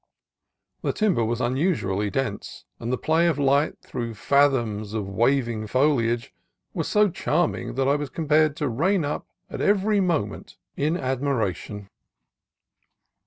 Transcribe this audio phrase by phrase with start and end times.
[0.81, 6.33] The timber was unusually dense, and the play of light through fathoms of waving foliage
[6.73, 11.87] was so charming that I was compelled to rein up every mo ment in admiration.